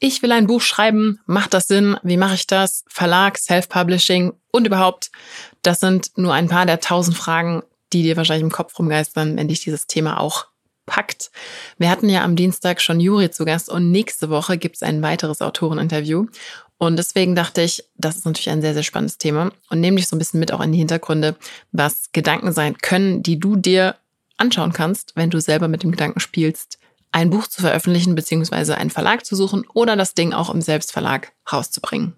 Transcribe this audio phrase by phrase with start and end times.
[0.00, 1.96] ich will ein Buch schreiben, macht das Sinn?
[2.02, 2.84] Wie mache ich das?
[2.88, 5.10] Verlag, Self-Publishing und überhaupt.
[5.62, 7.62] Das sind nur ein paar der tausend Fragen,
[7.92, 10.46] die dir wahrscheinlich im Kopf rumgeistern, wenn dich dieses Thema auch
[10.86, 11.30] packt.
[11.78, 15.02] Wir hatten ja am Dienstag schon Juri zu Gast und nächste Woche gibt es ein
[15.02, 16.26] weiteres Autoreninterview.
[16.78, 20.06] Und deswegen dachte ich, das ist natürlich ein sehr, sehr spannendes Thema und nehme dich
[20.06, 21.34] so ein bisschen mit auch in die Hintergründe,
[21.72, 23.96] was Gedanken sein können, die du dir
[24.36, 26.78] anschauen kannst, wenn du selber mit dem Gedanken spielst,
[27.12, 28.74] ein Buch zu veröffentlichen bzw.
[28.74, 32.14] einen Verlag zu suchen oder das Ding auch im Selbstverlag rauszubringen.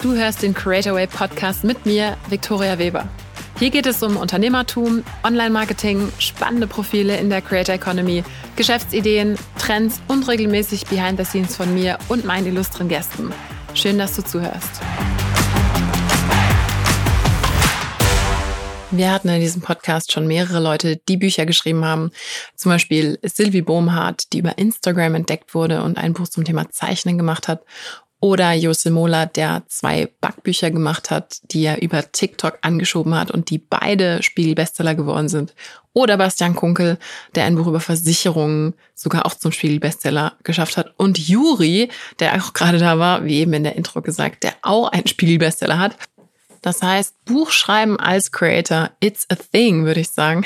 [0.00, 3.08] Du hörst den Creator Way Podcast mit mir, Victoria Weber.
[3.62, 8.24] Hier geht es um Unternehmertum, Online-Marketing, spannende Profile in der Creator Economy,
[8.56, 13.32] Geschäftsideen, Trends und regelmäßig Behind the Scenes von mir und meinen illustren Gästen.
[13.74, 14.82] Schön, dass du zuhörst.
[18.90, 22.10] Wir hatten in diesem Podcast schon mehrere Leute, die Bücher geschrieben haben.
[22.56, 27.16] Zum Beispiel Sylvie Bohmhardt, die über Instagram entdeckt wurde und ein Buch zum Thema Zeichnen
[27.16, 27.62] gemacht hat.
[28.24, 33.50] Oder Jose Mola, der zwei Backbücher gemacht hat, die er über TikTok angeschoben hat und
[33.50, 35.56] die beide Spiegel-Bestseller geworden sind.
[35.92, 36.98] Oder Bastian Kunkel,
[37.34, 40.94] der ein Buch über Versicherungen sogar auch zum Spiegel-Bestseller geschafft hat.
[40.96, 44.92] Und Juri, der auch gerade da war, wie eben in der Intro gesagt, der auch
[44.92, 45.96] einen Spiegel-Bestseller hat.
[46.62, 50.44] Das heißt, Buchschreiben als Creator, it's a thing, würde ich sagen.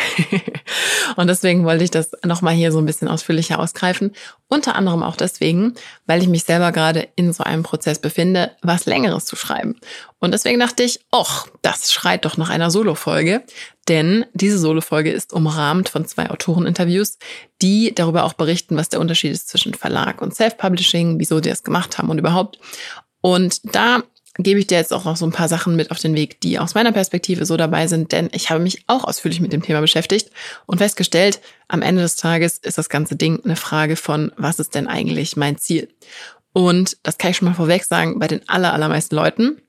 [1.16, 4.12] und deswegen wollte ich das nochmal hier so ein bisschen ausführlicher ausgreifen.
[4.48, 5.74] Unter anderem auch deswegen,
[6.06, 9.78] weil ich mich selber gerade in so einem Prozess befinde, was Längeres zu schreiben.
[10.18, 13.42] Und deswegen dachte ich, och, das schreit doch nach einer Solo-Folge.
[13.86, 17.18] Denn diese Solo-Folge ist umrahmt von zwei Autoreninterviews,
[17.60, 21.62] die darüber auch berichten, was der Unterschied ist zwischen Verlag und Self-Publishing, wieso die das
[21.62, 22.58] gemacht haben und überhaupt.
[23.20, 24.02] Und da
[24.38, 26.58] gebe ich dir jetzt auch noch so ein paar Sachen mit auf den Weg, die
[26.58, 29.80] aus meiner Perspektive so dabei sind, denn ich habe mich auch ausführlich mit dem Thema
[29.80, 30.30] beschäftigt
[30.66, 34.74] und festgestellt, am Ende des Tages ist das ganze Ding eine Frage von, was ist
[34.74, 35.88] denn eigentlich mein Ziel?
[36.52, 39.60] Und das kann ich schon mal vorweg sagen, bei den aller, allermeisten Leuten,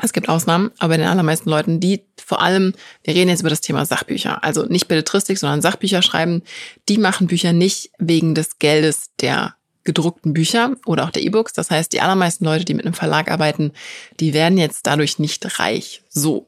[0.00, 3.50] es gibt Ausnahmen, aber bei den allermeisten Leuten, die vor allem, wir reden jetzt über
[3.50, 6.42] das Thema Sachbücher, also nicht Belletristik, sondern Sachbücher schreiben,
[6.88, 9.54] die machen Bücher nicht wegen des Geldes der
[9.88, 11.54] gedruckten Bücher oder auch der E-Books.
[11.54, 13.72] Das heißt, die allermeisten Leute, die mit einem Verlag arbeiten,
[14.20, 16.02] die werden jetzt dadurch nicht reich.
[16.10, 16.46] So.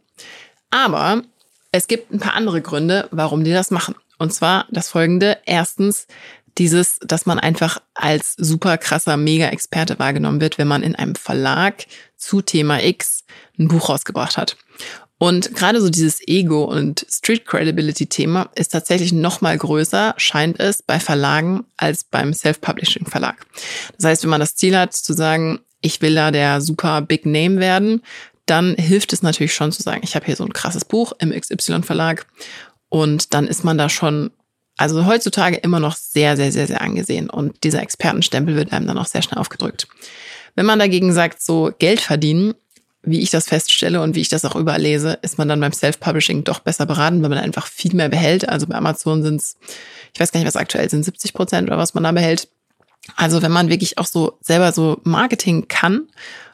[0.71, 1.23] Aber
[1.73, 3.95] es gibt ein paar andere Gründe, warum die das machen.
[4.19, 5.39] Und zwar das folgende.
[5.47, 6.06] Erstens,
[6.59, 11.87] dieses, dass man einfach als super krasser Mega-Experte wahrgenommen wird, wenn man in einem Verlag
[12.19, 13.25] zu Thema X
[13.59, 14.59] ein Buch rausgebracht hat.
[15.23, 20.59] Und gerade so dieses Ego und Street Credibility Thema ist tatsächlich noch mal größer, scheint
[20.59, 23.45] es, bei Verlagen als beim Self-Publishing Verlag.
[23.99, 27.27] Das heißt, wenn man das Ziel hat, zu sagen, ich will da der super Big
[27.27, 28.01] Name werden,
[28.47, 31.39] dann hilft es natürlich schon zu sagen, ich habe hier so ein krasses Buch im
[31.39, 32.25] XY Verlag
[32.89, 34.31] und dann ist man da schon
[34.79, 38.97] also heutzutage immer noch sehr, sehr, sehr, sehr angesehen und dieser Expertenstempel wird einem dann
[38.97, 39.87] auch sehr schnell aufgedrückt.
[40.55, 42.55] Wenn man dagegen sagt, so Geld verdienen
[43.03, 45.72] wie ich das feststelle und wie ich das auch überall lese, ist man dann beim
[45.72, 48.49] Self-Publishing doch besser beraten, weil man einfach viel mehr behält.
[48.49, 49.56] Also bei Amazon sind es,
[50.12, 52.49] ich weiß gar nicht, was aktuell sind, 70 Prozent oder was man da behält.
[53.16, 56.09] Also wenn man wirklich auch so selber so Marketing kann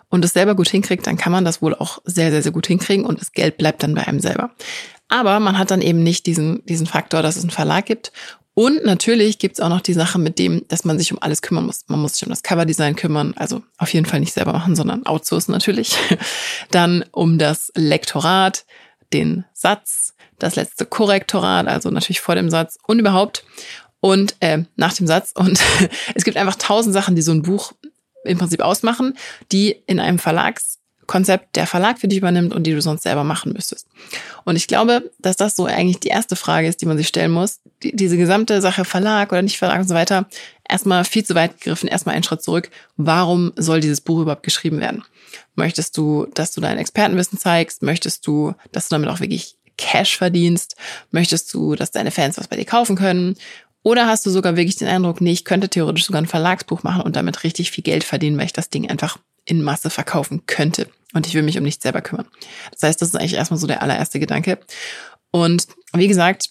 [0.09, 2.69] und es selber gut hinkriegt, dann kann man das wohl auch sehr, sehr, sehr gut
[2.69, 4.51] hinkriegen und das Geld bleibt dann bei einem selber.
[5.09, 8.13] Aber man hat dann eben nicht diesen, diesen Faktor, dass es einen Verlag gibt
[8.59, 11.67] und natürlich gibt's auch noch die Sache mit dem, dass man sich um alles kümmern
[11.67, 11.85] muss.
[11.89, 15.05] Man muss sich um das Coverdesign kümmern, also auf jeden Fall nicht selber machen, sondern
[15.05, 15.95] outsourcen natürlich.
[16.71, 18.65] Dann um das Lektorat,
[19.13, 23.45] den Satz, das letzte Korrektorat, also natürlich vor dem Satz und überhaupt
[24.01, 25.33] und äh, nach dem Satz.
[25.35, 25.61] Und
[26.15, 27.73] es gibt einfach tausend Sachen, die so ein Buch
[28.25, 29.19] im Prinzip ausmachen,
[29.53, 33.25] die in einem Verlags Konzept der Verlag für dich übernimmt und die du sonst selber
[33.25, 33.87] machen müsstest.
[34.45, 37.31] Und ich glaube, dass das so eigentlich die erste Frage ist, die man sich stellen
[37.31, 37.61] muss.
[37.83, 40.27] Die, diese gesamte Sache Verlag oder nicht Verlag und so weiter,
[40.69, 42.71] erstmal viel zu weit gegriffen, erstmal einen Schritt zurück.
[42.97, 45.05] Warum soll dieses Buch überhaupt geschrieben werden?
[45.55, 47.83] Möchtest du, dass du dein Expertenwissen zeigst?
[47.83, 50.77] Möchtest du, dass du damit auch wirklich Cash verdienst?
[51.11, 53.37] Möchtest du, dass deine Fans was bei dir kaufen können?
[53.83, 57.03] Oder hast du sogar wirklich den Eindruck, nee, ich könnte theoretisch sogar ein Verlagsbuch machen
[57.03, 60.89] und damit richtig viel Geld verdienen, weil ich das Ding einfach in Masse verkaufen könnte.
[61.15, 62.27] Und ich will mich um nichts selber kümmern.
[62.73, 64.59] Das heißt, das ist eigentlich erstmal so der allererste Gedanke.
[65.31, 66.51] Und wie gesagt,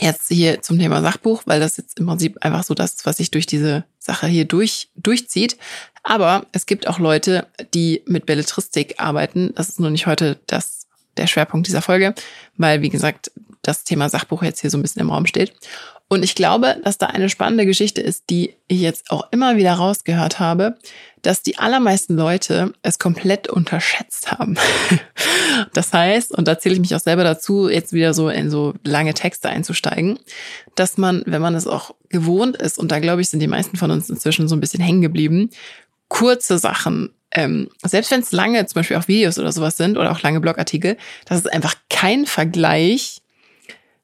[0.00, 3.30] jetzt hier zum Thema Sachbuch, weil das jetzt im Prinzip einfach so das, was sich
[3.30, 5.58] durch diese Sache hier durch, durchzieht.
[6.02, 9.52] Aber es gibt auch Leute, die mit Belletristik arbeiten.
[9.54, 10.86] Das ist nur nicht heute das,
[11.16, 12.14] der Schwerpunkt dieser Folge,
[12.56, 13.30] weil, wie gesagt,
[13.60, 15.52] das Thema Sachbuch jetzt hier so ein bisschen im Raum steht.
[16.12, 19.72] Und ich glaube, dass da eine spannende Geschichte ist, die ich jetzt auch immer wieder
[19.72, 20.76] rausgehört habe,
[21.22, 24.58] dass die allermeisten Leute es komplett unterschätzt haben.
[25.72, 28.74] das heißt, und da zähle ich mich auch selber dazu, jetzt wieder so in so
[28.84, 30.18] lange Texte einzusteigen,
[30.74, 33.78] dass man, wenn man es auch gewohnt ist, und da glaube ich, sind die meisten
[33.78, 35.48] von uns inzwischen so ein bisschen hängen geblieben,
[36.08, 40.12] kurze Sachen ähm, selbst wenn es lange, zum Beispiel auch Videos oder sowas sind oder
[40.12, 43.22] auch lange Blogartikel, das ist einfach kein Vergleich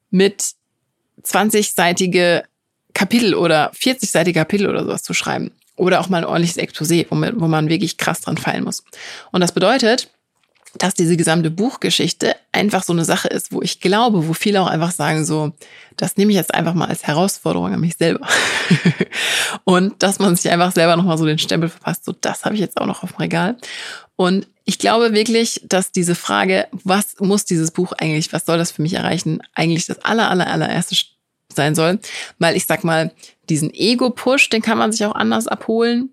[0.09, 0.55] mit
[1.23, 2.43] 20-seitige
[2.93, 5.51] Kapitel oder 40-seitige Kapitel oder sowas zu schreiben.
[5.75, 8.83] Oder auch mal ein ordentliches Exposé, wo man, wirklich krass dran fallen muss.
[9.31, 10.09] Und das bedeutet,
[10.75, 14.67] dass diese gesamte Buchgeschichte einfach so eine Sache ist, wo ich glaube, wo viele auch
[14.67, 15.53] einfach sagen so,
[15.97, 18.27] das nehme ich jetzt einfach mal als Herausforderung an mich selber.
[19.63, 22.61] und dass man sich einfach selber nochmal so den Stempel verpasst, so das habe ich
[22.61, 23.57] jetzt auch noch auf dem Regal.
[24.15, 28.69] Und ich glaube wirklich, dass diese Frage, was muss dieses Buch eigentlich, was soll das
[28.69, 30.95] für mich erreichen, eigentlich das aller, aller, allererste
[31.51, 31.97] sein soll.
[32.37, 33.11] Weil ich sag mal,
[33.49, 36.11] diesen Ego-Push, den kann man sich auch anders abholen.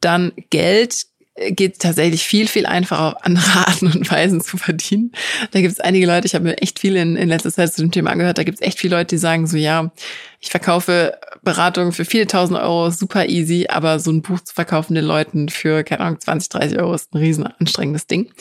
[0.00, 1.06] Dann Geld
[1.50, 5.12] geht tatsächlich viel, viel einfacher auf andere Arten und Weisen zu verdienen.
[5.50, 7.82] Da gibt es einige Leute, ich habe mir echt viel in, in letzter Zeit zu
[7.82, 9.90] dem Thema angehört, da gibt es echt viele Leute, die sagen so, ja,
[10.40, 14.94] ich verkaufe Beratungen für viele tausend Euro, super easy, aber so ein Buch zu verkaufen
[14.94, 18.32] den Leuten für, keine Ahnung, 20, 30 Euro ist ein riesen anstrengendes Ding.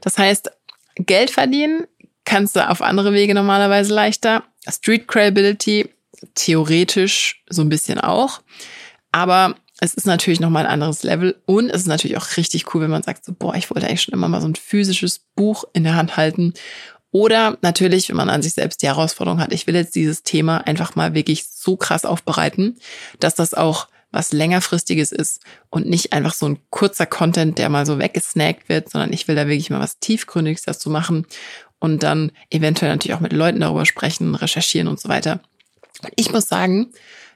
[0.00, 0.50] Das heißt,
[0.96, 1.86] Geld verdienen
[2.24, 4.44] kannst du auf andere Wege normalerweise leichter.
[4.68, 5.90] Street Credibility
[6.34, 8.40] theoretisch so ein bisschen auch.
[9.12, 12.82] Aber es ist natürlich nochmal ein anderes Level und es ist natürlich auch richtig cool,
[12.82, 15.64] wenn man sagt, so, boah, ich wollte eigentlich schon immer mal so ein physisches Buch
[15.72, 16.54] in der Hand halten.
[17.10, 20.58] Oder natürlich, wenn man an sich selbst die Herausforderung hat, ich will jetzt dieses Thema
[20.66, 22.76] einfach mal wirklich so krass aufbereiten,
[23.20, 25.40] dass das auch was längerfristiges ist
[25.70, 29.34] und nicht einfach so ein kurzer Content, der mal so weggesnackt wird, sondern ich will
[29.34, 31.26] da wirklich mal was tiefgründiges dazu machen
[31.80, 35.40] und dann eventuell natürlich auch mit Leuten darüber sprechen, recherchieren und so weiter.
[36.16, 36.92] Ich muss sagen,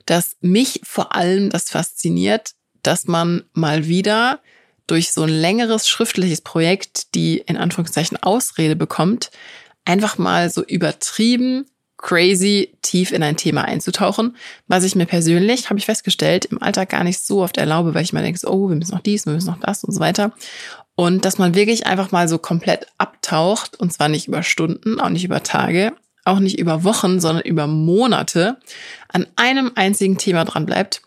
[0.08, 2.52] dass mich vor allem das fasziniert,
[2.82, 4.40] dass man mal wieder
[4.86, 9.30] durch so ein längeres schriftliches Projekt die in Anführungszeichen Ausrede bekommt,
[9.84, 11.66] einfach mal so übertrieben
[11.98, 16.90] crazy tief in ein Thema einzutauchen, was ich mir persönlich, habe ich festgestellt, im Alltag
[16.90, 19.34] gar nicht so oft erlaube, weil ich mir denke, oh, wir müssen noch dies, wir
[19.34, 20.32] müssen noch das und so weiter.
[20.94, 25.10] Und dass man wirklich einfach mal so komplett abtaucht, und zwar nicht über Stunden, auch
[25.10, 25.92] nicht über Tage,
[26.28, 28.58] auch nicht über Wochen, sondern über Monate
[29.08, 31.02] an einem einzigen Thema dran bleibt.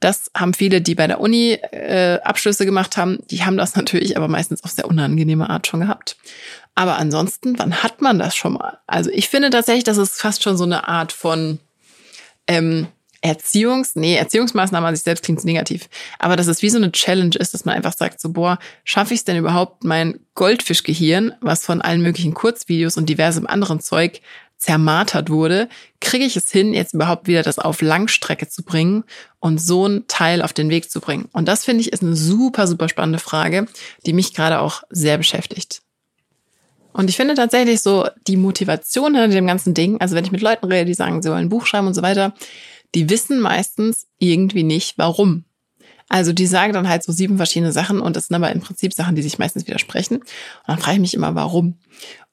[0.00, 4.16] Das haben viele, die bei der Uni äh, Abschlüsse gemacht haben, die haben das natürlich
[4.16, 6.16] aber meistens auf sehr unangenehme Art schon gehabt.
[6.74, 8.78] Aber ansonsten, wann hat man das schon mal?
[8.86, 11.58] Also ich finde tatsächlich, das ist fast schon so eine Art von
[12.46, 12.88] ähm,
[13.22, 15.88] Erziehungs-, nee, Erziehungsmaßnahme an sich selbst klingt negativ.
[16.18, 19.14] Aber dass es wie so eine Challenge ist, dass man einfach sagt, so, boah, schaffe
[19.14, 24.20] ich es denn überhaupt, mein Goldfischgehirn, was von allen möglichen Kurzvideos und diversem anderen Zeug
[24.66, 25.68] zermartert wurde,
[26.00, 29.04] kriege ich es hin, jetzt überhaupt wieder das auf Langstrecke zu bringen
[29.38, 31.28] und so ein Teil auf den Weg zu bringen?
[31.32, 33.66] Und das finde ich ist eine super, super spannende Frage,
[34.06, 35.82] die mich gerade auch sehr beschäftigt.
[36.92, 40.40] Und ich finde tatsächlich so die Motivation hinter dem ganzen Ding, also wenn ich mit
[40.40, 42.34] Leuten rede, die sagen, sie wollen ein Buch schreiben und so weiter,
[42.96, 45.44] die wissen meistens irgendwie nicht, warum.
[46.08, 48.94] Also die sagen dann halt so sieben verschiedene Sachen und das sind aber im Prinzip
[48.94, 50.16] Sachen, die sich meistens widersprechen.
[50.16, 50.26] Und
[50.66, 51.78] dann frage ich mich immer, warum.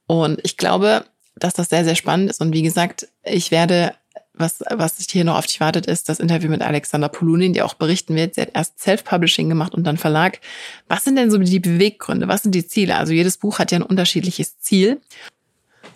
[0.08, 2.42] Und ich glaube, dass das sehr, sehr spannend ist.
[2.42, 3.94] Und wie gesagt, ich werde,
[4.34, 7.74] was, was hier noch auf dich wartet, ist das Interview mit Alexander Polunin, die auch
[7.74, 8.36] berichten wird.
[8.36, 10.40] Sie hat erst Self-Publishing gemacht und dann Verlag.
[10.88, 12.28] Was sind denn so die Beweggründe?
[12.28, 12.98] Was sind die Ziele?
[12.98, 15.02] Also jedes Buch hat ja ein unterschiedliches Ziel.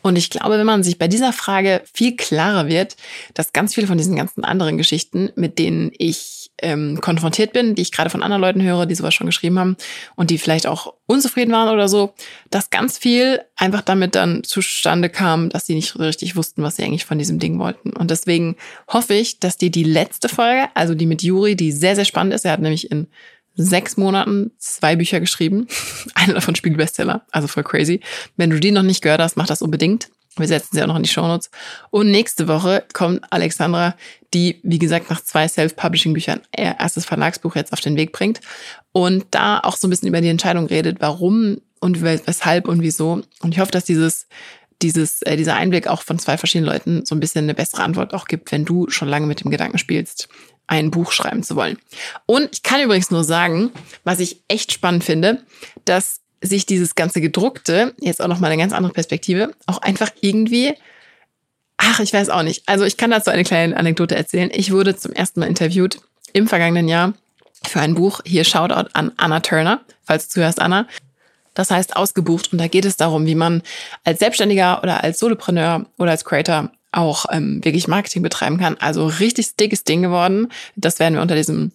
[0.01, 2.95] Und ich glaube, wenn man sich bei dieser Frage viel klarer wird,
[3.33, 7.81] dass ganz viele von diesen ganzen anderen Geschichten, mit denen ich ähm, konfrontiert bin, die
[7.81, 9.77] ich gerade von anderen Leuten höre, die sowas schon geschrieben haben
[10.15, 12.13] und die vielleicht auch unzufrieden waren oder so,
[12.49, 16.83] dass ganz viel einfach damit dann zustande kam, dass sie nicht richtig wussten, was sie
[16.83, 17.91] eigentlich von diesem Ding wollten.
[17.91, 18.55] Und deswegen
[18.87, 22.33] hoffe ich, dass dir die letzte Folge, also die mit Juri, die sehr, sehr spannend
[22.33, 23.07] ist, er hat nämlich in
[23.55, 25.67] sechs Monaten zwei Bücher geschrieben.
[26.13, 28.01] Einer davon Spiegelbestseller, also voll crazy.
[28.35, 30.09] Wenn du die noch nicht gehört hast, mach das unbedingt.
[30.39, 31.49] Wir setzen sie auch noch in die Shownotes.
[31.89, 33.95] Und nächste Woche kommt Alexandra,
[34.33, 38.41] die, wie gesagt, nach zwei Self-Publishing-Büchern ihr erstes Verlagsbuch jetzt auf den Weg bringt
[38.91, 43.21] und da auch so ein bisschen über die Entscheidung redet, warum und weshalb und wieso.
[43.41, 44.27] Und ich hoffe, dass dieses
[44.81, 48.13] dieses, äh, dieser Einblick auch von zwei verschiedenen Leuten so ein bisschen eine bessere Antwort
[48.13, 50.29] auch gibt, wenn du schon lange mit dem Gedanken spielst,
[50.67, 51.77] ein Buch schreiben zu wollen.
[52.25, 53.71] Und ich kann übrigens nur sagen,
[54.03, 55.43] was ich echt spannend finde,
[55.85, 60.11] dass sich dieses ganze gedruckte, jetzt auch noch mal eine ganz andere Perspektive, auch einfach
[60.21, 60.73] irgendwie
[61.77, 62.63] Ach, ich weiß auch nicht.
[62.65, 64.49] Also ich kann dazu eine kleine Anekdote erzählen.
[64.51, 65.99] Ich wurde zum ersten Mal interviewt
[66.33, 67.13] im vergangenen Jahr
[67.63, 68.21] für ein Buch.
[68.25, 70.87] Hier Shoutout an Anna Turner, falls du zuhörst, Anna.
[71.53, 73.63] Das heißt ausgebucht und da geht es darum, wie man
[74.03, 78.77] als Selbstständiger oder als Solopreneur oder als Creator auch ähm, wirklich Marketing betreiben kann.
[78.79, 80.49] Also richtig dickes Ding geworden.
[80.75, 81.71] Das werden wir unter diesem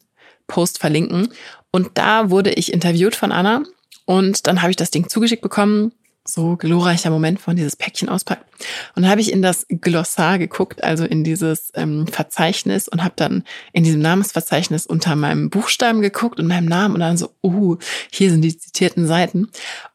[0.46, 1.32] Post verlinken.
[1.70, 3.62] Und da wurde ich interviewt von Anna
[4.04, 5.92] und dann habe ich das Ding zugeschickt bekommen
[6.24, 8.44] so glorreicher Moment von dieses Päckchen auspackt.
[8.94, 13.14] Und dann habe ich in das Glossar geguckt, also in dieses ähm, Verzeichnis und habe
[13.16, 17.76] dann in diesem Namensverzeichnis unter meinem Buchstaben geguckt und meinem Namen und dann so, uh,
[18.10, 19.48] hier sind die zitierten Seiten.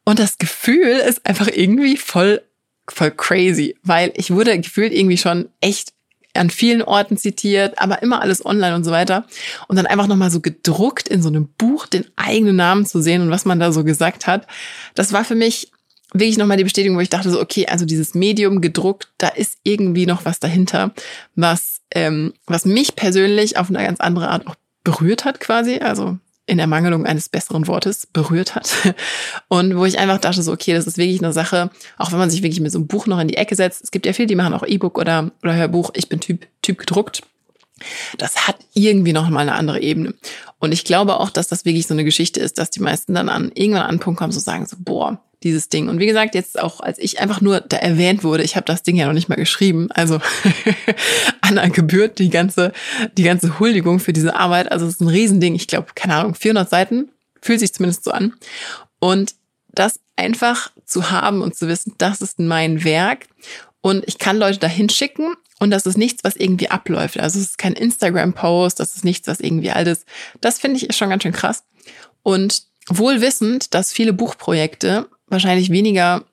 [0.03, 2.41] Und das Gefühl ist einfach irgendwie voll,
[2.89, 5.93] voll crazy, weil ich wurde gefühlt irgendwie schon echt
[6.37, 9.25] an vielen Orten zitiert, aber immer alles online und so weiter.
[9.67, 13.21] Und dann einfach nochmal so gedruckt in so einem Buch den eigenen Namen zu sehen
[13.21, 14.47] und was man da so gesagt hat.
[14.95, 15.71] Das war für mich
[16.13, 19.57] wirklich nochmal die Bestätigung, wo ich dachte so, okay, also dieses Medium gedruckt, da ist
[19.63, 20.93] irgendwie noch was dahinter,
[21.35, 26.17] was, ähm, was mich persönlich auf eine ganz andere Art auch berührt hat quasi, also
[26.47, 28.73] in Ermangelung eines besseren Wortes berührt hat.
[29.49, 32.29] Und wo ich einfach dachte so, okay, das ist wirklich eine Sache, auch wenn man
[32.29, 33.83] sich wirklich mit so einem Buch noch in die Ecke setzt.
[33.83, 35.91] Es gibt ja viele, die machen auch E-Book oder, oder Hörbuch.
[35.93, 37.21] Ich bin Typ, Typ gedruckt.
[38.17, 40.15] Das hat irgendwie noch mal eine andere Ebene.
[40.59, 43.29] Und ich glaube auch, dass das wirklich so eine Geschichte ist, dass die meisten dann
[43.29, 45.87] an irgendwann an einen Punkt kommen, so sagen so, boah, dieses Ding.
[45.87, 48.83] Und wie gesagt, jetzt auch, als ich einfach nur da erwähnt wurde, ich habe das
[48.83, 50.19] Ding ja noch nicht mal geschrieben, also
[51.41, 52.73] Anna gebührt die ganze,
[53.17, 54.71] die ganze Huldigung für diese Arbeit.
[54.71, 55.55] Also es ist ein Riesending.
[55.55, 57.09] Ich glaube, keine Ahnung, 400 Seiten,
[57.41, 58.33] fühlt sich zumindest so an.
[58.99, 59.35] Und
[59.69, 63.27] das einfach zu haben und zu wissen, das ist mein Werk
[63.81, 67.19] und ich kann Leute dahin schicken und das ist nichts, was irgendwie abläuft.
[67.19, 70.05] Also es ist kein Instagram-Post, das ist nichts, was irgendwie alles.
[70.41, 71.63] Das finde ich schon ganz schön krass.
[72.23, 76.23] Und wohl wissend, dass viele Buchprojekte wahrscheinlich weniger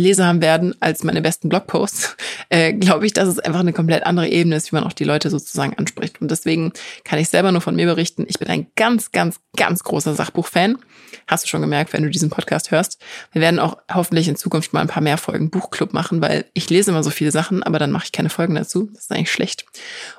[0.00, 2.16] Leser haben werden als meine besten Blogposts,
[2.48, 5.04] äh, glaube ich, dass es einfach eine komplett andere Ebene ist, wie man auch die
[5.04, 6.20] Leute sozusagen anspricht.
[6.20, 6.72] Und deswegen
[7.04, 8.24] kann ich selber nur von mir berichten.
[8.28, 10.78] Ich bin ein ganz, ganz, ganz großer Sachbuchfan.
[11.26, 13.00] Hast du schon gemerkt, wenn du diesen Podcast hörst.
[13.32, 16.68] Wir werden auch hoffentlich in Zukunft mal ein paar mehr Folgen Buchclub machen, weil ich
[16.70, 18.90] lese immer so viele Sachen, aber dann mache ich keine Folgen dazu.
[18.92, 19.64] Das ist eigentlich schlecht.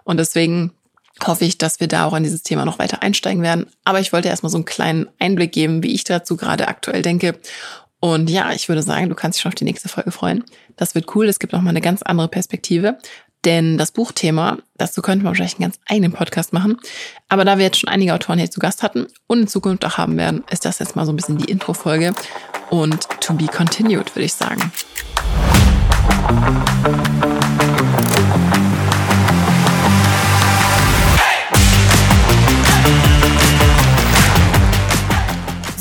[0.04, 0.72] Und deswegen
[1.25, 3.68] hoffe ich, dass wir da auch an dieses Thema noch weiter einsteigen werden.
[3.84, 7.36] Aber ich wollte erstmal so einen kleinen Einblick geben, wie ich dazu gerade aktuell denke
[8.06, 10.44] und ja, ich würde sagen, du kannst dich schon auf die nächste Folge freuen.
[10.76, 11.26] Das wird cool.
[11.26, 13.00] Es gibt noch mal eine ganz andere Perspektive.
[13.46, 16.78] Denn das Buchthema, dazu könnten wir wahrscheinlich einen ganz eigenen Podcast machen.
[17.30, 19.98] Aber da wir jetzt schon einige Autoren hier zu Gast hatten und in Zukunft auch
[19.98, 22.14] haben werden, ist das jetzt mal so ein bisschen die Intro-Folge.
[22.70, 24.72] Und to be continued, würde ich sagen.